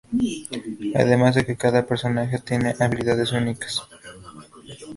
Además 0.95 1.35
de 1.35 1.45
que 1.45 1.57
cada 1.57 1.85
personaje 1.85 2.39
tiene 2.39 2.73
habilidades 2.79 3.33
únicas. 3.33 3.83